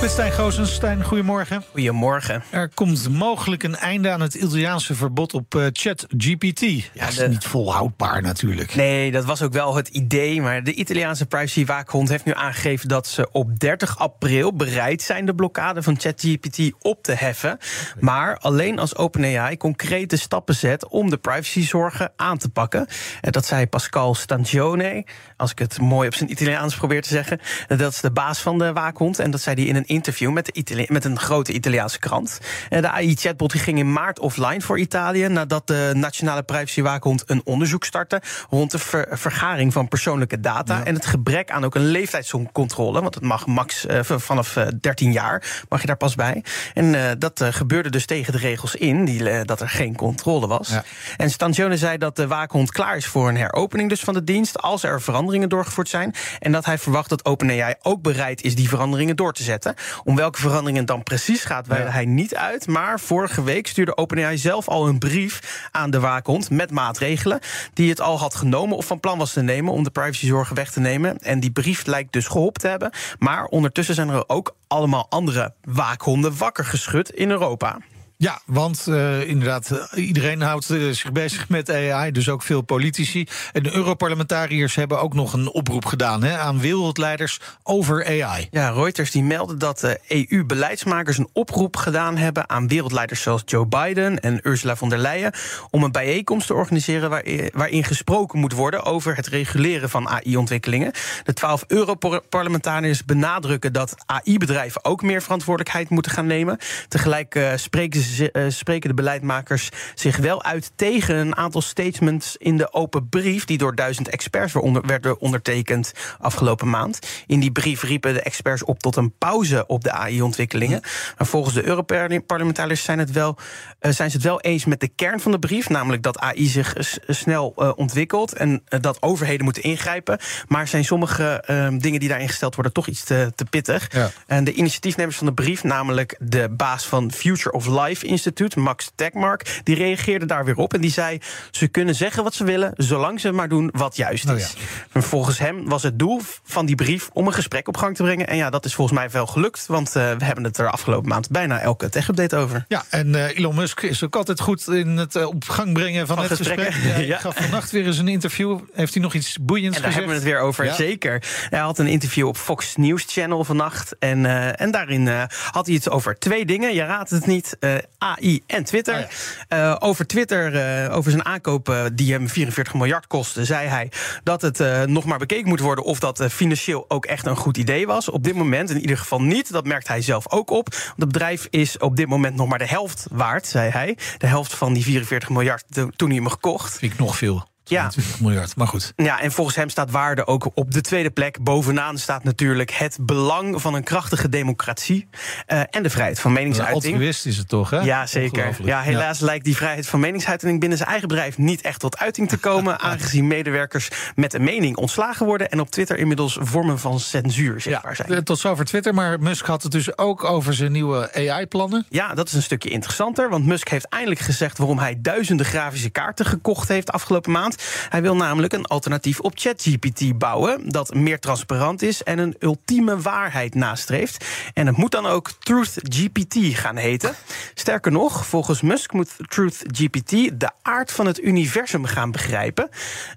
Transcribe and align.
Met 0.00 0.10
Stijn 0.10 0.32
Goosens. 0.32 0.74
Stijn, 0.74 1.04
goedemorgen. 1.04 1.64
Goedemorgen. 1.70 2.42
Er 2.50 2.68
komt 2.74 3.08
mogelijk 3.08 3.62
een 3.62 3.76
einde 3.76 4.10
aan 4.10 4.20
het 4.20 4.34
Italiaanse 4.34 4.94
verbod 4.94 5.34
op 5.34 5.54
uh, 5.54 5.66
ChatGPT. 5.72 6.60
Ja, 6.60 6.80
dat 6.94 7.08
is 7.08 7.14
de- 7.16 7.28
niet 7.28 7.44
volhoudbaar 7.44 8.22
natuurlijk. 8.22 8.74
Nee, 8.74 9.10
dat 9.10 9.24
was 9.24 9.42
ook 9.42 9.52
wel 9.52 9.74
het 9.76 9.88
idee. 9.88 10.40
Maar 10.40 10.62
de 10.64 10.74
Italiaanse 10.74 11.26
privacywaakhond 11.26 12.08
heeft 12.08 12.24
nu 12.24 12.34
aangegeven 12.34 12.88
dat 12.88 13.06
ze 13.06 13.28
op 13.32 13.58
30 13.58 13.98
april 13.98 14.54
bereid 14.56 15.02
zijn 15.02 15.26
de 15.26 15.34
blokkade 15.34 15.82
van 15.82 16.00
ChatGPT 16.00 16.58
op 16.80 17.02
te 17.02 17.12
heffen. 17.12 17.58
Maar 17.98 18.36
alleen 18.38 18.78
als 18.78 18.96
OpenAI 18.96 19.56
concrete 19.56 20.16
stappen 20.16 20.54
zet 20.54 20.88
om 20.88 21.10
de 21.10 21.16
privacyzorgen 21.16 22.12
aan 22.16 22.38
te 22.38 22.48
pakken. 22.48 22.86
En 23.20 23.32
dat 23.32 23.46
zei 23.46 23.66
Pascal 23.66 24.14
Stangione, 24.14 25.06
als 25.36 25.50
ik 25.50 25.58
het 25.58 25.80
mooi 25.80 26.08
op 26.08 26.14
zijn 26.14 26.30
Italiaans 26.30 26.76
probeer 26.76 27.02
te 27.02 27.08
zeggen. 27.08 27.40
Dat 27.68 27.92
is 27.92 28.00
de 28.00 28.10
baas 28.10 28.38
van 28.40 28.58
de 28.58 28.72
waakhond. 28.72 29.18
En 29.18 29.30
dat 29.30 29.40
zei 29.40 29.56
hij 29.56 29.64
in 29.64 29.76
een 29.76 29.88
interview 29.90 30.30
met, 30.32 30.46
de 30.46 30.52
Itali- 30.52 30.86
met 30.88 31.04
een 31.04 31.18
grote 31.18 31.52
Italiaanse 31.52 31.98
krant. 31.98 32.38
En 32.68 32.82
de 32.82 32.90
AI-chatbot 32.90 33.52
ging 33.54 33.78
in 33.78 33.92
maart 33.92 34.18
offline 34.18 34.60
voor 34.60 34.78
Italië. 34.78 35.28
Nadat 35.28 35.66
de 35.66 35.90
Nationale 35.94 36.42
Privacywaakhond 36.42 37.22
een 37.26 37.40
onderzoek 37.44 37.84
startte 37.84 38.22
rond 38.50 38.70
de 38.70 38.78
ver- 38.78 39.08
vergaring 39.10 39.72
van 39.72 39.88
persoonlijke 39.88 40.40
data. 40.40 40.84
En 40.84 40.94
het 40.94 41.06
gebrek 41.06 41.50
aan 41.50 41.64
ook 41.64 41.74
een 41.74 41.86
leeftijdscontrole. 41.86 43.00
Want 43.00 43.14
het 43.14 43.24
mag 43.24 43.46
max 43.46 43.86
eh, 43.86 44.00
vanaf 44.02 44.56
eh, 44.56 44.66
13 44.80 45.12
jaar 45.12 45.64
mag 45.68 45.80
je 45.80 45.86
daar 45.86 45.96
pas 45.96 46.14
bij. 46.14 46.44
En 46.74 46.94
eh, 46.94 47.10
dat 47.18 47.40
eh, 47.40 47.48
gebeurde 47.52 47.90
dus 47.90 48.06
tegen 48.06 48.32
de 48.32 48.38
regels 48.38 48.74
in, 48.74 49.04
die, 49.04 49.30
eh, 49.30 49.40
dat 49.44 49.60
er 49.60 49.68
geen 49.68 49.96
controle 49.96 50.46
was. 50.46 50.68
Ja. 50.68 50.84
En 51.16 51.30
Stangione 51.30 51.76
zei 51.76 51.98
dat 51.98 52.16
de 52.16 52.26
waakhond 52.26 52.70
klaar 52.72 52.96
is 52.96 53.06
voor 53.06 53.28
een 53.28 53.36
heropening 53.36 53.88
dus 53.88 54.00
van 54.00 54.14
de 54.14 54.24
dienst. 54.24 54.58
als 54.58 54.82
er 54.82 55.00
veranderingen 55.02 55.48
doorgevoerd 55.48 55.88
zijn. 55.88 56.14
En 56.38 56.52
dat 56.52 56.64
hij 56.64 56.78
verwacht 56.78 57.08
dat 57.08 57.24
OpenAI 57.24 57.74
ook 57.82 58.02
bereid 58.02 58.42
is 58.42 58.54
die 58.54 58.68
veranderingen 58.68 59.16
door 59.16 59.32
te 59.32 59.42
zetten. 59.42 59.74
Om 60.04 60.16
welke 60.16 60.40
veranderingen 60.40 60.78
het 60.78 60.86
dan 60.86 61.02
precies 61.02 61.44
gaat, 61.44 61.66
wijde 61.66 61.84
Ja. 61.84 61.90
hij 61.90 62.04
niet 62.04 62.34
uit. 62.34 62.66
Maar 62.66 63.00
vorige 63.00 63.42
week 63.42 63.66
stuurde 63.66 63.96
OpenAI 63.96 64.38
zelf 64.38 64.68
al 64.68 64.88
een 64.88 64.98
brief 64.98 65.68
aan 65.70 65.90
de 65.90 66.00
waakhond. 66.00 66.50
met 66.50 66.70
maatregelen. 66.70 67.38
die 67.74 67.88
het 67.90 68.00
al 68.00 68.18
had 68.18 68.34
genomen 68.34 68.76
of 68.76 68.86
van 68.86 69.00
plan 69.00 69.18
was 69.18 69.32
te 69.32 69.42
nemen. 69.42 69.72
om 69.72 69.82
de 69.84 69.90
privacyzorgen 69.90 70.56
weg 70.56 70.70
te 70.70 70.80
nemen. 70.80 71.18
En 71.18 71.40
die 71.40 71.50
brief 71.50 71.86
lijkt 71.86 72.12
dus 72.12 72.26
geholpen 72.26 72.60
te 72.60 72.68
hebben. 72.68 72.90
Maar 73.18 73.44
ondertussen 73.44 73.94
zijn 73.94 74.08
er 74.08 74.24
ook 74.28 74.54
allemaal 74.66 75.06
andere 75.08 75.54
waakhonden 75.64 76.36
wakker 76.38 76.64
geschud 76.64 77.10
in 77.10 77.30
Europa. 77.30 77.78
Ja, 78.20 78.40
want 78.46 78.86
eh, 78.86 79.28
inderdaad, 79.28 79.70
eh, 79.70 80.06
iedereen 80.06 80.40
houdt 80.40 80.70
eh, 80.70 80.88
zich 80.90 81.12
bezig 81.12 81.48
met 81.48 81.70
AI, 81.70 82.10
dus 82.10 82.28
ook 82.28 82.42
veel 82.42 82.60
politici. 82.60 83.26
En 83.52 83.62
de 83.62 83.74
Europarlementariërs 83.74 84.74
hebben 84.74 85.00
ook 85.00 85.14
nog 85.14 85.32
een 85.32 85.50
oproep 85.50 85.84
gedaan 85.84 86.22
hè, 86.22 86.38
aan 86.38 86.60
wereldleiders 86.60 87.40
over 87.62 88.06
AI. 88.06 88.48
Ja, 88.50 88.70
Reuters 88.70 89.10
die 89.10 89.22
meldde 89.22 89.56
dat 89.56 89.78
de 89.78 90.00
EU-beleidsmakers 90.08 91.18
een 91.18 91.28
oproep 91.32 91.76
gedaan 91.76 92.16
hebben 92.16 92.48
aan 92.48 92.68
wereldleiders 92.68 93.22
zoals 93.22 93.42
Joe 93.44 93.66
Biden 93.66 94.20
en 94.20 94.40
Ursula 94.42 94.76
von 94.76 94.88
der 94.88 94.98
Leyen 94.98 95.32
om 95.70 95.84
een 95.84 95.92
bijeenkomst 95.92 96.46
te 96.46 96.54
organiseren 96.54 97.10
waarin, 97.52 97.84
gesproken 97.84 98.38
moet 98.38 98.52
worden 98.52 98.84
over 98.84 99.16
het 99.16 99.26
reguleren 99.26 99.90
van 99.90 100.08
AI-ontwikkelingen. 100.08 100.92
De 101.24 101.32
twaalf 101.32 101.64
Europarlementariërs 101.66 103.04
benadrukken 103.04 103.72
dat 103.72 103.94
AI-bedrijven 104.06 104.84
ook 104.84 105.02
meer 105.02 105.22
verantwoordelijkheid 105.22 105.88
moeten 105.88 106.12
gaan 106.12 106.26
nemen. 106.26 106.58
Tegelijk 106.88 107.52
spreken, 107.56 108.00
ze, 108.00 108.09
spreken 108.48 108.88
de 108.88 108.94
beleidmakers 108.94 109.68
zich 109.94 110.16
wel 110.16 110.42
uit 110.42 110.72
tegen 110.76 111.16
een 111.16 111.36
aantal 111.36 111.62
statements 111.62 112.36
in 112.36 112.56
de 112.56 112.72
open 112.72 113.08
brief 113.08 113.44
die 113.44 113.58
door 113.58 113.74
duizend 113.74 114.08
experts 114.08 114.52
werden 114.82 115.20
ondertekend 115.20 115.92
afgelopen 116.18 116.70
maand. 116.70 116.98
In 117.26 117.40
die 117.40 117.52
brief 117.52 117.82
riepen 117.82 118.14
de 118.14 118.22
experts 118.22 118.64
op 118.64 118.78
tot 118.78 118.96
een 118.96 119.12
pauze 119.18 119.66
op 119.66 119.84
de 119.84 119.92
AI-ontwikkelingen. 119.92 120.80
Maar 121.18 121.26
volgens 121.26 121.54
de 121.54 121.64
Europarlementariërs 121.64 122.82
zijn, 122.82 122.98
het 122.98 123.10
wel, 123.10 123.36
eh, 123.78 123.92
zijn 123.92 124.10
ze 124.10 124.16
het 124.16 124.26
wel 124.26 124.40
eens 124.40 124.64
met 124.64 124.80
de 124.80 124.88
kern 124.88 125.20
van 125.20 125.32
de 125.32 125.38
brief, 125.38 125.68
namelijk 125.68 126.02
dat 126.02 126.18
AI 126.18 126.46
zich 126.46 126.74
snel 127.06 127.52
eh, 127.56 127.72
ontwikkelt 127.76 128.32
en 128.32 128.62
eh, 128.68 128.80
dat 128.80 129.02
overheden 129.02 129.44
moeten 129.44 129.62
ingrijpen. 129.62 130.18
Maar 130.48 130.68
zijn 130.68 130.84
sommige 130.84 131.42
eh, 131.46 131.68
dingen 131.78 132.00
die 132.00 132.08
daarin 132.08 132.28
gesteld 132.28 132.54
worden 132.54 132.72
toch 132.72 132.86
iets 132.86 133.04
te, 133.04 133.32
te 133.34 133.44
pittig. 133.44 133.92
Ja. 133.92 134.10
En 134.26 134.44
de 134.44 134.52
initiatiefnemers 134.52 135.16
van 135.16 135.26
de 135.26 135.32
brief, 135.32 135.64
namelijk 135.64 136.16
de 136.18 136.48
baas 136.48 136.86
van 136.86 137.12
Future 137.12 137.52
of 137.52 137.66
Life 137.66 137.99
Institute, 138.04 138.58
Max 138.60 138.90
Tegmark, 138.94 139.60
die 139.64 139.74
reageerde 139.76 140.26
daar 140.26 140.44
weer 140.44 140.56
op 140.56 140.74
en 140.74 140.80
die 140.80 140.90
zei: 140.90 141.18
ze 141.50 141.68
kunnen 141.68 141.94
zeggen 141.94 142.22
wat 142.24 142.34
ze 142.34 142.44
willen, 142.44 142.72
zolang 142.76 143.20
ze 143.20 143.32
maar 143.32 143.48
doen 143.48 143.68
wat 143.72 143.96
juist 143.96 144.28
Oh 144.30 144.36
is. 144.36 144.54
En 144.92 145.02
volgens 145.02 145.38
hem 145.38 145.68
was 145.68 145.82
het 145.82 145.98
doel 145.98 146.20
van 146.44 146.66
die 146.66 146.74
brief 146.74 147.08
om 147.12 147.26
een 147.26 147.32
gesprek 147.32 147.68
op 147.68 147.76
gang 147.76 147.96
te 147.96 148.02
brengen. 148.02 148.26
En 148.28 148.36
ja, 148.36 148.50
dat 148.50 148.64
is 148.64 148.74
volgens 148.74 148.98
mij 148.98 149.10
wel 149.10 149.26
gelukt, 149.26 149.66
want 149.66 149.96
eh, 149.96 150.12
we 150.18 150.24
hebben 150.24 150.44
het 150.44 150.58
er 150.58 150.70
afgelopen 150.70 151.08
maand 151.08 151.30
bijna 151.30 151.60
elke 151.60 151.88
tech-update 151.88 152.36
over. 152.36 152.64
Ja, 152.68 152.84
en 152.90 153.14
eh, 153.14 153.38
Elon 153.38 153.54
Musk 153.54 153.80
is 153.82 154.04
ook 154.04 154.16
altijd 154.16 154.40
goed 154.40 154.68
in 154.68 154.96
het 154.96 155.16
eh, 155.16 155.26
op 155.26 155.44
gang 155.48 155.72
brengen 155.72 156.06
van, 156.06 156.16
Van 156.16 156.24
het 156.24 156.36
gesprek. 156.36 156.68
hij 156.72 157.06
Ja. 157.10 157.18
gaf 157.18 157.36
vannacht 157.36 157.70
weer 157.70 157.86
eens 157.86 157.98
een 157.98 158.08
interview. 158.08 158.58
Heeft 158.74 158.94
hij 158.94 159.02
nog 159.02 159.14
iets 159.14 159.36
boeiends 159.40 159.76
En 159.76 159.82
daar 159.82 159.92
gezegd? 159.92 159.94
hebben 160.08 160.22
we 160.22 160.30
het 160.30 160.38
weer 160.38 160.46
over, 160.48 160.64
Ja. 160.64 160.74
zeker. 160.74 161.22
Hij 161.50 161.58
had 161.58 161.78
een 161.78 161.86
interview 161.86 162.26
op 162.26 162.36
Fox 162.36 162.76
News 162.76 163.04
Channel 163.08 163.44
vannacht. 163.44 163.96
En, 163.98 164.26
en 164.56 164.70
daarin 164.70 165.08
had 165.50 165.66
hij 165.66 165.74
het 165.74 165.90
over 165.90 166.18
twee 166.18 166.44
dingen. 166.46 166.74
Je 166.74 166.84
raadt 166.84 167.10
het 167.10 167.26
niet, 167.26 167.56
AI 167.98 168.42
en 168.46 168.64
Twitter. 168.64 168.94
Oh 168.94 169.08
Eh, 169.48 169.76
over 169.78 170.06
Twitter, 170.06 170.56
eh, 170.86 170.96
over 170.96 171.10
zijn 171.10 171.24
aankoop 171.24 171.68
eh, 171.68 171.84
die 171.92 172.12
hem 172.12 172.28
44 172.28 172.74
miljard 172.74 173.06
kostte... 173.06 173.44
zei 173.44 173.68
hij 173.68 173.90
dat 174.22 174.42
het 174.42 174.86
nog 174.86 175.04
maar 175.04 175.18
bekeken 175.18 175.48
moet 175.48 175.60
worden... 175.60 175.84
of 175.84 175.98
dat 175.98 176.24
financieel 176.30 176.84
ook 176.88 177.06
echt 177.06 177.26
een 177.26 177.36
goed 177.36 177.56
idee 177.56 177.86
was. 177.86 178.08
Op 178.08 178.24
dit 178.24 178.34
moment 178.34 178.70
in 178.70 178.80
ieder 178.80 178.98
geval 178.98 179.22
niet. 179.22 179.52
Dat 179.52 179.64
merkt 179.66 179.88
hij 179.88 180.02
zelf 180.02 180.30
ook 180.32 180.50
op. 180.50 180.68
Want 180.70 180.84
het 180.96 181.12
bedrijf 181.12 181.46
is 181.50 181.78
op 181.78 181.96
dit 181.96 182.08
moment 182.08 182.36
nog 182.36 182.48
maar 182.48 182.58
de 182.58 182.66
helft 182.66 183.06
waard, 183.10 183.46
zei 183.46 183.70
hij. 183.70 183.96
De 184.18 184.26
helft 184.26 184.54
van 184.54 184.72
die 184.72 184.84
44 184.84 185.28
miljard 185.28 185.64
to- 185.70 185.90
toen 185.96 186.08
hij 186.08 186.16
hem 186.18 186.28
gekocht. 186.28 186.78
Vind 186.78 186.92
ik 186.92 186.98
nog 186.98 187.16
veel. 187.16 187.48
Ja. 187.70 187.88
20 187.88 188.20
miljard, 188.20 188.56
maar 188.56 188.66
goed. 188.66 188.92
Ja, 188.96 189.20
en 189.20 189.32
volgens 189.32 189.56
hem 189.56 189.68
staat 189.68 189.90
waarde 189.90 190.26
ook 190.26 190.50
op 190.54 190.70
de 190.70 190.80
tweede 190.80 191.10
plek. 191.10 191.42
Bovenaan 191.42 191.98
staat 191.98 192.24
natuurlijk 192.24 192.70
het 192.70 192.98
belang 193.00 193.60
van 193.60 193.74
een 193.74 193.82
krachtige 193.84 194.28
democratie 194.28 195.08
eh, 195.46 195.60
en 195.70 195.82
de 195.82 195.90
vrijheid 195.90 196.20
van 196.20 196.32
meningsuiting. 196.32 196.84
altruïst 196.94 197.26
is 197.26 197.36
het 197.36 197.48
toch, 197.48 197.70
hè? 197.70 197.78
Ja, 197.80 198.06
zeker. 198.06 198.56
Ja, 198.64 198.80
helaas 198.80 199.20
lijkt 199.20 199.44
die 199.44 199.56
vrijheid 199.56 199.86
van 199.86 200.00
meningsuiting 200.00 200.60
binnen 200.60 200.78
zijn 200.78 200.90
eigen 200.90 201.08
bedrijf 201.08 201.38
niet 201.38 201.60
echt 201.60 201.80
tot 201.80 201.98
uiting 201.98 202.28
te 202.28 202.36
komen. 202.36 202.80
aangezien 202.90 203.26
medewerkers 203.26 203.88
met 204.14 204.34
een 204.34 204.44
mening 204.44 204.76
ontslagen 204.76 205.26
worden 205.26 205.48
en 205.50 205.60
op 205.60 205.70
Twitter 205.70 205.98
inmiddels 205.98 206.38
vormen 206.40 206.78
van 206.78 207.00
censuur 207.00 207.60
zichtbaar 207.60 207.90
Ja, 207.90 208.04
zijn. 208.04 208.18
eh, 208.18 208.18
tot 208.18 208.38
zover 208.38 208.64
Twitter. 208.64 208.94
Maar 208.94 209.20
Musk 209.20 209.46
had 209.46 209.62
het 209.62 209.72
dus 209.72 209.98
ook 209.98 210.24
over 210.24 210.54
zijn 210.54 210.72
nieuwe 210.72 211.10
AI-plannen. 211.14 211.86
Ja, 211.88 212.14
dat 212.14 212.26
is 212.28 212.32
een 212.34 212.42
stukje 212.42 212.68
interessanter. 212.70 213.28
Want 213.30 213.46
Musk 213.46 213.68
heeft 213.68 213.88
eindelijk 213.88 214.20
gezegd 214.20 214.58
waarom 214.58 214.78
hij 214.78 214.98
duizenden 215.00 215.46
grafische 215.46 215.90
kaarten 215.90 216.26
gekocht 216.26 216.68
heeft 216.68 216.92
afgelopen 216.92 217.32
maand. 217.32 217.59
Hij 217.88 218.02
wil 218.02 218.16
namelijk 218.16 218.52
een 218.52 218.66
alternatief 218.66 219.20
op 219.20 219.32
ChatGPT 219.34 220.18
bouwen. 220.18 220.68
Dat 220.70 220.94
meer 220.94 221.18
transparant 221.18 221.82
is 221.82 222.02
en 222.02 222.18
een 222.18 222.36
ultieme 222.38 223.00
waarheid 223.00 223.54
nastreeft. 223.54 224.24
En 224.54 224.66
het 224.66 224.76
moet 224.76 224.90
dan 224.90 225.06
ook 225.06 225.30
TruthGPT 225.38 226.36
gaan 226.40 226.76
heten. 226.76 227.14
Sterker 227.54 227.92
nog, 227.92 228.26
volgens 228.26 228.60
Musk 228.60 228.92
moet 228.92 229.10
TruthGPT 229.28 230.10
de 230.40 230.50
aard 230.62 230.92
van 230.92 231.06
het 231.06 231.22
universum 231.22 231.84
gaan 231.84 232.10
begrijpen. 232.10 232.68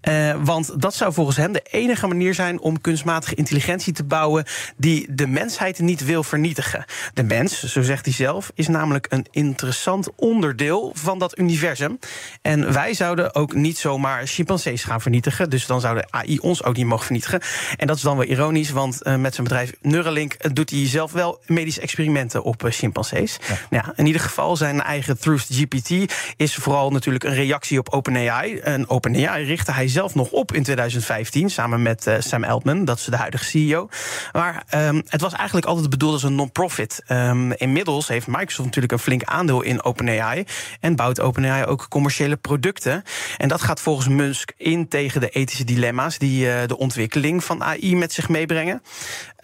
Eh, 0.01 0.36
want 0.44 0.81
dat 0.81 0.95
zou 0.95 1.13
volgens 1.13 1.38
hem 1.38 1.51
de 1.51 1.66
enige 1.72 2.07
manier 2.07 2.34
zijn 2.34 2.60
om 2.60 2.81
kunstmatige 2.81 3.36
intelligentie 3.36 3.94
te 3.94 4.04
bouwen 4.04 4.45
die 4.78 5.07
de 5.10 5.28
mensheid 5.28 5.80
niet 5.80 6.06
wil 6.06 6.24
vernietigen. 6.24 6.86
De 7.13 7.24
mens, 7.24 7.63
zo 7.63 7.81
zegt 7.81 8.06
hij 8.06 8.13
zelf, 8.13 8.51
is 8.56 8.68
namelijk 8.68 9.06
een 9.10 9.25
interessant 9.31 10.10
onderdeel 10.16 10.92
van 10.95 11.19
dat 11.19 11.40
universum. 11.40 12.00
En 12.42 12.74
wij 12.74 12.94
zouden 12.94 13.36
ook 13.36 13.54
niet 13.54 13.78
zomaar 13.78 14.28
chimpansees 14.33 14.83
gaan 14.83 15.01
vernietigen. 15.01 15.50
Dus 15.50 15.65
dan 15.65 15.81
zou 15.81 15.95
de 15.95 16.06
AI 16.09 16.39
ons 16.39 16.63
ook 16.63 16.75
niet 16.75 16.85
mogen 16.85 17.06
vernietigen. 17.06 17.41
En 17.77 17.88
dat 17.88 17.95
is 17.95 18.01
dan 18.01 18.18
wel 18.18 18.25
ironisch, 18.25 18.69
want 18.71 19.01
eh, 19.01 19.15
met 19.15 19.33
zijn 19.33 19.47
bedrijf 19.47 19.74
Neuralink 19.81 20.33
eh, 20.33 20.51
doet 20.53 20.69
hij 20.69 20.88
zelf 20.88 21.12
wel 21.12 21.39
medische 21.45 21.81
experimenten 21.81 22.44
op 22.44 22.63
uh, 22.63 22.71
chimpansees. 22.71 23.38
Nou 23.47 23.59
Ja. 23.69 23.94
in 23.95 24.06
ieder 24.06 24.21
geval 24.21 24.56
zijn 24.56 24.81
eigen 24.81 25.19
Truth 25.19 25.47
GPT 25.50 26.13
is 26.38 26.56
vooral 26.56 26.91
natuurlijk 26.91 27.24
een 27.24 27.33
reactie 27.33 27.80
op 27.80 27.89
OpenAI. 27.89 28.57
En 28.57 28.89
OpenAI 28.89 29.44
richtte 29.45 29.71
hij 29.71 29.88
zelf 29.88 30.15
nog 30.15 30.30
op 30.30 30.53
in 30.53 30.63
2015 30.63 31.50
samen 31.50 31.81
met 31.81 32.12
Sam 32.19 32.44
Altman, 32.44 32.85
dat 32.85 32.97
is 32.97 33.06
de 33.06 33.15
huidige 33.15 33.44
CEO. 33.44 33.89
Maar 34.31 34.63
um, 34.75 35.03
het 35.07 35.21
was 35.21 35.33
eigenlijk 35.33 35.68
altijd 35.68 35.89
bedoeld 35.89 36.13
als 36.13 36.24
een 36.24 36.35
non-profit. 36.35 37.03
Um, 37.07 37.51
inmiddels 37.51 38.07
heeft 38.07 38.27
Microsoft 38.27 38.65
natuurlijk 38.65 38.94
een 38.94 39.00
flink 39.00 39.24
aandeel 39.24 39.62
in 39.62 39.83
OpenAI 39.83 40.44
en 40.80 40.95
bouwt 40.95 41.19
OpenAI 41.19 41.65
ook 41.65 41.85
commerciële 41.89 42.35
producten. 42.35 43.03
En 43.38 43.47
dat 43.47 43.62
gaat 43.62 43.81
volgens 43.81 44.07
Musk 44.15 44.51
in 44.57 44.88
tegen 44.88 45.21
de 45.21 45.30
ethische 45.30 45.63
dilemma's 45.63 46.18
die 46.18 46.45
uh, 46.45 46.62
de 46.68 46.77
ontwikkeling 46.77 47.44
van 47.44 47.63
AI 47.63 47.95
met 47.95 48.13
zich 48.13 48.30
meebrengen. 48.30 48.81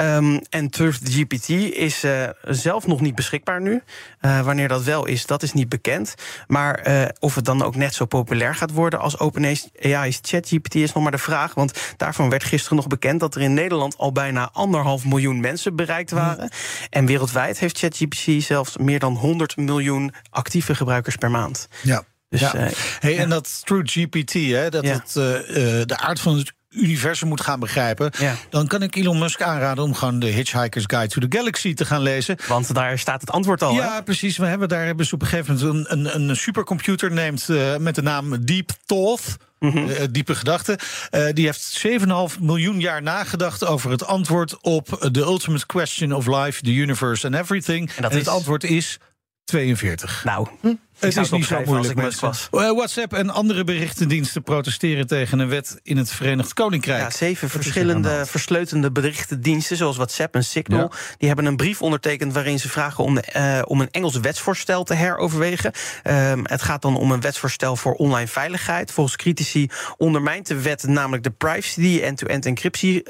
Um, 0.02 0.42
en 0.50 0.70
GPT 1.04 1.50
is 1.50 2.04
uh, 2.04 2.30
zelf 2.42 2.88
nog 2.88 3.02
niet 3.02 3.16
beschikbaar 3.16 3.62
nu. 3.62 3.82
Uh, 4.22 4.42
wanneer 4.42 4.68
dat 4.68 4.84
wel 4.84 5.06
is, 5.06 5.26
dat 5.26 5.44
is 5.44 5.54
niet 5.54 5.70
bekend. 5.70 6.16
Maar 6.48 6.88
of 7.20 7.36
het 7.36 7.46
dan 7.46 7.64
ook 7.64 7.76
net 7.76 7.94
zo 7.94 8.06
populair 8.06 8.56
gaat 8.56 8.72
worden 8.72 9.00
als 9.00 9.20
OpenAI's 9.20 10.20
ChatGPT 10.22 10.76
is 10.76 10.94
nog 10.94 11.04
maar 11.04 11.12
de 11.12 11.18
vraag. 11.18 11.54
Want 11.54 11.94
daarvan 11.98 12.30
werd 12.30 12.44
gisteren 12.44 12.78
nog 12.78 12.88
bekend 12.88 13.20
dat 13.20 13.36
er 13.36 13.42
in 13.42 13.54
Nederland 13.54 13.98
al 13.98 14.12
bijna 14.12 14.50
anderhalf 14.54 15.06
miljoen 15.06 15.40
mensen 15.40 15.76
bereikt 15.76 16.12
waren. 16.12 16.44
Mm. 16.44 16.50
En 16.90 17.06
wereldwijd 17.06 17.60
heeft 17.60 17.78
ChatGPT 17.78 18.44
zelfs 18.44 18.78
meer 18.78 19.00
dan 19.00 19.16
100 19.16 19.58
miljoen 19.58 20.14
actieve 20.30 20.76
gebruikers 20.76 21.16
per 21.16 21.32
maand. 21.32 21.68
Ja. 21.82 22.04
Dus, 22.30 22.40
ja. 22.40 22.56
Uh, 22.56 22.68
hey, 23.00 23.18
en 23.18 23.30
dat 23.30 23.62
True 23.64 23.82
GPT, 23.86 24.34
hè, 24.34 24.70
dat 24.70 24.84
Ja. 24.84 24.94
het 24.94 25.16
uh, 25.18 25.26
uh, 25.26 25.86
de 25.86 25.98
aard 25.98 26.20
van 26.20 26.38
het 26.38 26.54
universum 26.70 27.28
moet 27.28 27.42
gaan 27.42 27.60
begrijpen. 27.60 28.12
Ja. 28.18 28.36
Dan 28.50 28.68
kan 28.68 28.82
ik 28.82 28.96
Elon 28.96 29.20
Musk 29.20 29.42
aanraden 29.42 29.84
om 29.84 29.94
gewoon 29.94 30.20
de 30.20 30.28
Hitchhiker's 30.28 30.84
Guide 30.88 31.08
to 31.08 31.28
the 31.28 31.38
Galaxy 31.38 31.74
te 31.74 31.86
gaan 31.86 32.02
lezen. 32.02 32.38
Want 32.48 32.74
daar 32.74 33.00
staat 33.00 33.22
het 33.22 33.32
antwoord 33.32 33.64
al. 33.64 33.74
Ja, 33.74 33.96
hè? 33.96 34.04
precies. 34.04 34.38
We 34.38 34.46
hebben 34.46 34.70
daar 34.70 34.86
hebben 34.86 35.06
ze 35.06 35.14
op 35.14 35.22
een 35.22 35.28
gegeven 35.28 35.56
moment 35.56 35.90
een, 35.90 36.16
een, 36.16 36.30
een 36.30 36.36
supercomputer 36.36 37.12
neemt 37.12 37.48
uh, 37.50 37.78
met 37.78 37.96
de 37.96 38.02
naam 38.02 38.46
Deep 38.46 38.72
Thought. 38.86 39.38
Mm 39.60 39.72
-hmm. 39.72 39.90
uh, 39.90 39.96
diepe 40.12 40.36
gedachten. 40.36 40.78
Uh, 41.12 41.26
die 41.34 41.46
heeft 41.46 41.88
7,5 42.36 42.40
miljoen 42.40 42.80
jaar 42.80 43.02
nagedacht 43.02 43.66
over 43.66 43.92
het 43.92 44.06
antwoord 44.06 44.58
op 44.62 45.10
the 45.12 45.20
ultimate 45.20 45.66
question 45.66 46.14
of 46.14 46.28
life, 46.28 46.62
the 46.62 46.74
universe 46.74 47.26
and 47.26 47.36
everything. 47.36 47.92
En, 47.96 48.02
dat 48.02 48.12
en 48.12 48.18
is... 48.18 48.26
het 48.26 48.34
antwoord 48.34 48.64
is 48.64 49.00
42. 49.44 50.24
Nou, 50.24 50.48
hm. 50.62 50.74
Het 51.00 51.18
is 51.18 51.30
niet 51.30 51.46
zo 51.46 51.62
moeilijk, 51.66 52.00
als 52.00 52.14
ik 52.14 52.20
was. 52.20 52.48
Uh, 52.52 52.72
WhatsApp 52.72 53.14
en 53.14 53.30
andere 53.30 53.64
berichtendiensten 53.64 54.44
protesteren 54.44 55.08
tegen 55.08 55.40
een 55.40 55.50
wet 55.50 55.80
in 55.84 55.98
het 55.98 56.12
Verenigd 56.12 56.54
Koninkrijk. 56.54 57.02
Ja, 57.02 57.10
zeven 57.10 57.50
verschillende 57.50 58.26
versleutelde 58.26 58.92
berichtendiensten, 58.92 59.78
zoals 59.78 59.96
WhatsApp 59.96 60.36
en 60.36 60.44
Signal, 60.44 60.80
ja. 60.80 60.98
die 61.18 61.28
hebben 61.28 61.46
een 61.46 61.56
brief 61.56 61.82
ondertekend 61.82 62.34
waarin 62.34 62.60
ze 62.60 62.70
vragen 62.70 63.04
om, 63.04 63.16
de, 63.16 63.24
uh, 63.36 63.62
om 63.66 63.82
een 63.82 63.92
Engels 63.92 64.20
wetsvoorstel 64.20 64.84
te 64.84 64.94
heroverwegen. 64.94 65.72
Uh, 66.04 66.32
het 66.44 66.62
gaat 66.62 66.82
dan 66.82 66.98
om 66.98 67.12
een 67.12 67.22
wetsvoorstel 67.22 67.76
voor 67.76 67.94
online 67.94 68.28
veiligheid. 68.28 68.92
Volgens 68.92 69.16
critici 69.16 69.70
ondermijnt 69.98 70.48
de 70.48 70.62
wet 70.62 70.84
namelijk 70.88 71.24
de 71.24 71.32
privacy 71.32 71.82
die 71.82 72.02
end-to-end 72.02 72.46
encryptie 72.46 73.04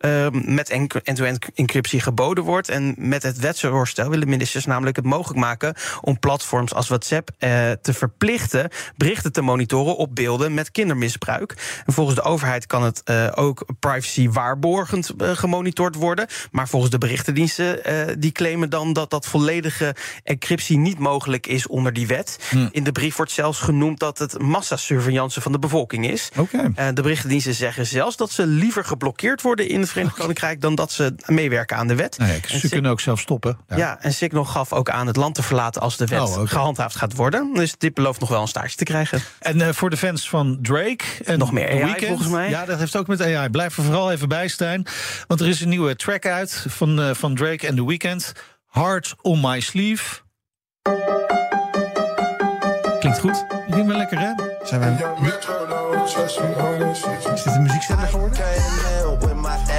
uh, 0.00 0.26
met 0.30 0.70
end-to-end 0.70 1.38
encryptie 1.54 2.00
geboden 2.00 2.44
wordt. 2.44 2.68
En 2.68 2.94
met 2.98 3.22
het 3.22 3.38
wetsvoorstel 3.38 4.08
willen 4.08 4.28
ministers 4.28 4.64
namelijk 4.64 4.96
het 4.96 5.04
mogelijk 5.04 5.38
maken 5.38 5.74
om 6.00 6.18
platforms 6.18 6.74
als 6.74 6.88
WhatsApp 6.88 7.19
uh, 7.28 7.70
te 7.82 7.92
verplichten 7.92 8.68
berichten 8.96 9.32
te 9.32 9.40
monitoren 9.40 9.96
op 9.96 10.14
beelden 10.14 10.54
met 10.54 10.70
kindermisbruik. 10.70 11.82
En 11.86 11.92
volgens 11.92 12.16
de 12.16 12.22
overheid 12.22 12.66
kan 12.66 12.82
het 12.82 13.02
uh, 13.04 13.28
ook 13.34 13.64
privacy 13.78 14.28
waarborgend 14.28 15.10
uh, 15.18 15.30
gemonitord 15.30 15.94
worden. 15.94 16.26
Maar 16.50 16.68
volgens 16.68 16.90
de 16.90 16.98
berichtendiensten 16.98 18.18
die 18.20 18.32
claimen 18.32 18.70
dan 18.70 18.92
dat 18.92 19.10
dat 19.10 19.26
volledige 19.26 19.94
encryptie 20.22 20.78
niet 20.78 20.98
mogelijk 20.98 21.46
is 21.46 21.66
onder 21.66 21.92
die 21.92 22.06
wet. 22.06 22.38
Hm. 22.50 22.68
In 22.70 22.84
de 22.84 22.92
brief 22.92 23.16
wordt 23.16 23.32
zelfs 23.32 23.58
genoemd 23.58 23.98
dat 23.98 24.18
het 24.18 24.38
massasurveillance 24.38 25.40
van 25.40 25.52
de 25.52 25.58
bevolking 25.58 26.10
is. 26.10 26.30
Okay. 26.36 26.94
de 26.94 27.02
berichtendiensten 27.02 27.54
zeggen 27.54 27.86
zelfs 27.86 28.16
dat 28.16 28.30
ze 28.30 28.46
liever 28.46 28.84
geblokkeerd 28.84 29.42
worden 29.42 29.68
in 29.68 29.80
het 29.80 29.88
Verenigd. 29.88 30.16
Koninkrijk 30.16 30.60
dan 30.60 30.74
dat 30.74 30.92
ze 30.92 31.14
meewerken 31.26 31.76
aan 31.76 31.86
de 31.86 31.94
wet. 31.94 32.18
Nee, 32.18 32.40
ze 32.46 32.68
kunnen 32.68 32.90
ook 32.90 33.00
zelf 33.00 33.20
stoppen. 33.20 33.58
Ja. 33.68 33.76
ja, 33.76 34.00
en 34.00 34.12
Signal 34.12 34.44
gaf 34.44 34.72
ook 34.72 34.90
aan 34.90 35.06
het 35.06 35.16
land 35.16 35.34
te 35.34 35.42
verlaten 35.42 35.82
als 35.82 35.96
de 35.96 36.06
wet 36.06 36.20
oh, 36.20 36.32
okay. 36.32 36.46
gehandhaafd 36.46 36.96
gaat 36.96 37.09
worden. 37.14 37.50
Dus 37.54 37.74
dit 37.78 37.94
belooft 37.94 38.20
nog 38.20 38.28
wel 38.28 38.40
een 38.40 38.48
staartje 38.48 38.76
te 38.76 38.84
krijgen. 38.84 39.22
En 39.38 39.58
uh, 39.58 39.68
voor 39.68 39.90
de 39.90 39.96
fans 39.96 40.28
van 40.28 40.58
Drake 40.62 41.04
en 41.24 41.38
nog 41.38 41.52
meer 41.52 41.68
AI 41.68 41.84
Weekend, 41.84 42.06
volgens 42.06 42.28
mij. 42.28 42.50
Ja, 42.50 42.64
dat 42.64 42.78
heeft 42.78 42.96
ook 42.96 43.06
met 43.06 43.22
AI. 43.22 43.48
Blijf 43.48 43.76
er 43.76 43.82
vooral 43.82 44.12
even 44.12 44.28
bij, 44.28 44.48
Stijn. 44.48 44.86
Want 45.26 45.40
er 45.40 45.48
is 45.48 45.60
een 45.60 45.68
nieuwe 45.68 45.96
track 45.96 46.26
uit 46.26 46.64
van, 46.68 47.00
uh, 47.00 47.10
van 47.14 47.34
Drake 47.34 47.66
en 47.66 47.76
The 47.76 47.86
Weeknd. 47.86 48.32
Heart 48.70 49.14
on 49.20 49.40
my 49.40 49.60
sleeve. 49.60 50.20
Klinkt 53.00 53.18
goed. 53.18 53.44
Klinkt 53.70 53.86
wel 53.86 53.96
lekker, 53.96 54.18
hè? 54.18 54.32
Zijn 54.64 54.80
wij... 54.80 54.92
Is 57.34 57.42
dit 57.42 57.54
een 57.54 57.62
muziekzender 57.62 58.06
geworden? 58.06 58.38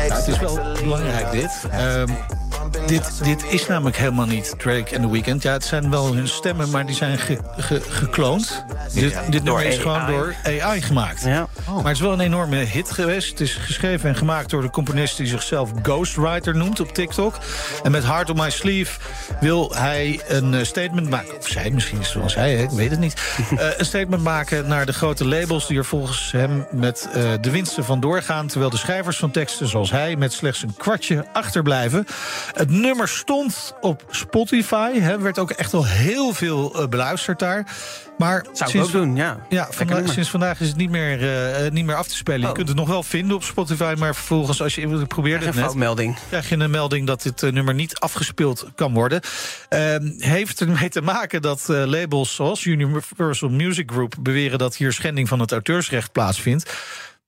Ja, 0.07 0.15
het 0.15 0.27
is 0.27 0.39
wel 0.39 0.59
belangrijk, 0.83 1.31
dit. 1.31 1.51
Um, 1.73 2.40
dit, 2.87 3.23
dit 3.23 3.43
is 3.49 3.67
namelijk 3.67 3.97
helemaal 3.97 4.25
niet 4.25 4.53
Drake 4.57 4.95
en 4.95 5.01
The 5.01 5.11
Weeknd. 5.11 5.43
Ja, 5.43 5.51
het 5.51 5.63
zijn 5.63 5.89
wel 5.89 6.13
hun 6.13 6.27
stemmen, 6.27 6.69
maar 6.69 6.85
die 6.85 6.95
zijn 6.95 7.17
ge, 7.17 7.37
ge, 7.57 7.81
gekloond. 7.89 8.65
Dit, 8.93 9.17
dit 9.29 9.43
nummer 9.43 9.63
is 9.63 9.77
gewoon 9.77 10.05
door 10.07 10.35
AI 10.43 10.81
gemaakt. 10.81 11.23
Ja. 11.23 11.47
Oh. 11.67 11.75
Maar 11.75 11.83
het 11.83 11.95
is 11.95 11.99
wel 11.99 12.13
een 12.13 12.19
enorme 12.19 12.55
hit 12.55 12.91
geweest. 12.91 13.29
Het 13.29 13.39
is 13.39 13.55
geschreven 13.55 14.09
en 14.09 14.15
gemaakt 14.15 14.49
door 14.49 14.61
de 14.61 14.69
componist 14.69 15.17
die 15.17 15.27
zichzelf 15.27 15.71
Ghostwriter 15.81 16.55
noemt 16.55 16.79
op 16.79 16.93
TikTok. 16.93 17.35
En 17.83 17.91
met 17.91 18.03
Heart 18.03 18.29
on 18.29 18.35
My 18.35 18.49
Sleeve 18.49 18.99
wil 19.39 19.75
hij 19.75 20.21
een 20.27 20.65
statement 20.65 21.09
maken. 21.09 21.37
Of 21.37 21.47
zij, 21.47 21.69
misschien 21.69 21.99
is 21.99 22.05
het 22.05 22.15
wel 22.15 22.29
zij, 22.29 22.55
hè? 22.55 22.63
ik 22.63 22.69
weet 22.69 22.91
het 22.91 22.99
niet. 22.99 23.21
uh, 23.53 23.59
een 23.77 23.85
statement 23.85 24.23
maken 24.23 24.67
naar 24.67 24.85
de 24.85 24.93
grote 24.93 25.25
labels 25.25 25.67
die 25.67 25.77
er 25.77 25.85
volgens 25.85 26.31
hem 26.31 26.67
met 26.71 27.09
uh, 27.15 27.31
de 27.41 27.51
winsten 27.51 27.85
van 27.85 27.99
doorgaan. 27.99 28.47
Terwijl 28.47 28.71
de 28.71 28.77
schrijvers 28.77 29.17
van 29.17 29.31
teksten 29.31 29.67
zoals 29.67 29.91
hij 29.91 30.15
met 30.15 30.33
slechts 30.33 30.61
een 30.61 30.73
kwartje 30.77 31.25
achterblijven. 31.33 32.05
Het 32.53 32.69
nummer 32.71 33.07
stond 33.07 33.73
op 33.81 34.03
Spotify. 34.09 34.99
Hè, 34.99 35.19
werd 35.19 35.39
ook 35.39 35.51
echt 35.51 35.71
wel 35.71 35.85
heel 35.85 36.33
veel 36.33 36.81
uh, 36.81 36.87
beluisterd 36.87 37.39
daar. 37.39 37.75
Maar 38.17 38.45
Zou 38.53 38.69
sinds, 38.69 38.89
ik 38.89 38.95
ook 38.95 39.01
doen, 39.01 39.15
ja. 39.15 39.45
ja 39.49 39.67
vandaag, 39.69 40.11
sinds 40.11 40.29
vandaag 40.29 40.59
is 40.59 40.67
het 40.67 40.77
niet 40.77 40.89
meer, 40.89 41.21
uh, 41.63 41.71
niet 41.71 41.85
meer 41.85 41.95
af 41.95 42.07
te 42.07 42.15
spelen. 42.15 42.41
Oh. 42.41 42.47
Je 42.47 42.55
kunt 42.55 42.67
het 42.67 42.77
nog 42.77 42.87
wel 42.87 43.03
vinden 43.03 43.35
op 43.35 43.43
Spotify, 43.43 43.95
maar 43.97 44.15
vervolgens 44.15 44.61
als 44.61 44.75
je 44.75 45.05
probeert 45.07 45.45
het 45.45 45.55
net, 45.55 45.75
melding. 45.75 46.17
krijg 46.27 46.49
je 46.49 46.55
een 46.55 46.71
melding 46.71 47.07
dat 47.07 47.21
dit 47.21 47.41
uh, 47.41 47.51
nummer 47.51 47.73
niet 47.73 47.99
afgespeeld 47.99 48.67
kan 48.75 48.93
worden. 48.93 49.21
Uh, 49.69 49.95
heeft 50.17 50.61
ermee 50.61 50.89
te 50.89 51.01
maken 51.01 51.41
dat 51.41 51.65
labels 51.67 52.35
zoals 52.35 52.65
Universal 52.65 53.49
Music 53.49 53.91
Group 53.91 54.15
beweren 54.19 54.57
dat 54.57 54.75
hier 54.75 54.93
schending 54.93 55.27
van 55.27 55.39
het 55.39 55.51
auteursrecht 55.51 56.11
plaatsvindt. 56.11 56.73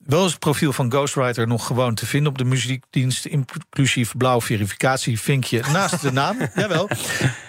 Wel 0.06 0.26
is 0.26 0.32
het 0.32 0.40
profiel 0.40 0.74
van 0.74 0.92
Ghostwriter 0.92 1.48
nog 1.48 1.66
gewoon 1.66 1.96
te 1.96 2.06
vinden 2.06 2.32
op 2.32 2.38
de 2.38 2.44
muziekdienst, 2.44 3.26
inclusief 3.26 4.18
blauw 4.18 4.42
verificatie, 4.42 5.20
vinkje 5.20 5.62
naast 5.72 6.02
de 6.02 6.12
naam. 6.12 6.38
Jawel. 6.56 6.90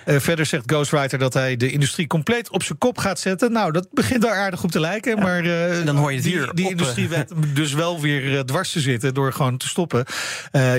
Uh, 0.07 0.21
verder 0.21 0.47
zegt 0.47 0.63
Ghostwriter 0.67 1.19
dat 1.19 1.35
hij 1.35 1.57
de 1.57 1.71
industrie 1.71 2.07
compleet 2.07 2.51
op 2.51 2.63
zijn 2.63 2.79
kop 2.79 2.99
gaat 2.99 3.21
zetten. 3.21 3.53
Nou, 3.53 3.73
dat 3.73 3.89
begint 3.91 4.23
daar 4.23 4.35
aardig 4.35 4.65
op 4.65 4.71
te 4.71 4.81
lijken. 4.81 5.17
Ja, 5.17 5.23
maar 5.23 5.45
uh, 5.45 5.85
dan 5.85 5.97
hoor 5.97 6.13
je 6.13 6.21
die, 6.21 6.33
hier 6.33 6.51
die 6.55 6.65
op, 6.65 6.71
industrie 6.71 7.09
weet 7.09 7.33
dus 7.55 7.73
wel 7.73 8.01
weer 8.01 8.33
uh, 8.33 8.41
dwars 8.41 8.73
te 8.73 8.81
zitten 8.81 9.15
door 9.15 9.33
gewoon 9.33 9.57
te 9.57 9.69
stoppen. 9.69 10.05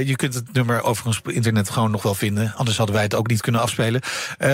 Je 0.06 0.14
kunt 0.16 0.34
het 0.34 0.54
nummer 0.54 0.84
overigens 0.84 1.18
op 1.18 1.30
internet 1.30 1.70
gewoon 1.70 1.92
nog 1.92 2.04
wel 2.04 2.16
vinden. 2.16 2.54
Anders 2.56 2.78
hadden 2.78 2.96
wij 2.96 3.04
het 3.04 3.16
ook 3.16 3.28
niet 3.28 3.42
kunnen 3.42 3.62
afspelen. 3.62 4.02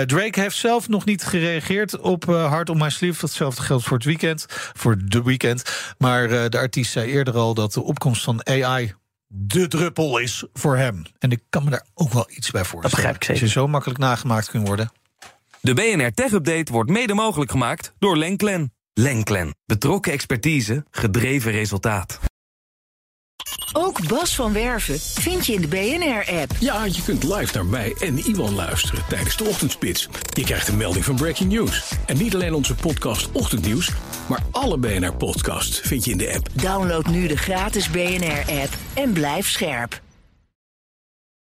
Drake 0.06 0.40
heeft 0.40 0.56
zelf 0.56 0.88
nog 0.88 1.06
niet 1.06 1.24
gereageerd 1.24 2.00
op 2.00 2.26
Hard 2.26 2.70
on 2.70 2.78
My 2.78 2.90
Sleeve. 2.90 3.20
Datzelfde 3.22 3.62
geldt 3.62 3.84
voor 3.84 3.98
het 3.98 4.06
weekend, 4.06 4.46
voor 4.74 4.96
de 5.04 5.24
weekend. 5.24 5.64
Maar 5.98 6.50
de 6.50 6.58
artiest 6.58 6.92
zei 6.92 7.11
eerder 7.12 7.38
al 7.38 7.54
dat 7.54 7.74
de 7.74 7.84
opkomst 7.84 8.24
van 8.24 8.48
AI 8.48 8.94
de 9.34 9.68
druppel 9.68 10.18
is 10.18 10.46
voor 10.54 10.78
hem. 10.78 11.04
En 11.20 11.32
ik 11.32 11.44
kan 11.50 11.64
me 11.64 11.70
daar 11.70 11.86
ook 11.94 12.14
wel 12.14 12.26
iets 12.30 12.52
bij 12.52 12.66
voorstellen. 12.66 12.82
Dat 12.82 12.92
begrijp 12.92 13.16
ik 13.16 13.24
zeker. 13.24 13.42
Als 13.42 13.54
je 13.54 13.60
zo 13.60 13.68
makkelijk 13.68 14.00
nagemaakt 14.00 14.50
kunt 14.50 14.68
worden. 14.68 14.92
De 15.62 15.74
BNR 15.74 16.14
Tech 16.14 16.32
Update 16.32 16.72
wordt 16.72 16.90
mede 16.90 17.14
mogelijk 17.14 17.52
gemaakt 17.52 17.94
door 18.00 18.18
Lenklen. 18.18 18.74
Lenklen. 18.94 19.56
Betrokken 19.66 20.12
expertise, 20.12 20.86
gedreven 20.92 21.52
resultaat. 21.52 22.20
Ook 23.74 24.08
Bas 24.08 24.36
van 24.36 24.54
Werven 24.54 25.00
vind 25.00 25.46
je 25.46 25.54
in 25.54 25.62
de 25.62 25.68
BNR-app. 25.68 26.52
Ja, 26.60 26.86
je 26.86 27.02
kunt 27.04 27.24
live 27.24 27.56
naar 27.56 27.66
mij 27.66 27.96
en 28.00 28.18
Iwan 28.18 28.56
luisteren 28.56 29.04
tijdens 29.10 29.38
de 29.38 29.44
ochtendspits. 29.44 30.10
Je 30.34 30.44
krijgt 30.44 30.68
een 30.68 30.78
melding 30.78 31.06
van 31.06 31.16
Breaking 31.16 31.52
News. 31.52 31.92
En 32.06 32.18
niet 32.18 32.34
alleen 32.34 32.54
onze 32.54 32.76
podcast 32.76 33.32
Ochtendnieuws, 33.32 33.92
maar 34.32 34.46
alle 34.52 34.78
BNR-podcasts 34.78 35.80
vind 35.80 36.06
je 36.06 36.12
in 36.12 36.18
de 36.18 36.34
app. 36.34 36.48
Download 36.54 37.06
nu 37.06 37.28
de 37.28 37.38
gratis 37.38 37.90
BNR-app 37.90 38.74
en 38.94 39.14
blijf 39.14 39.50
scherp. 39.50 40.02